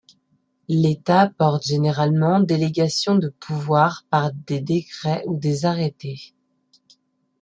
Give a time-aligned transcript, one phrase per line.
[0.67, 6.33] L’État porte généralement délégation de pouvoirs par des décrets ou des arrêtés.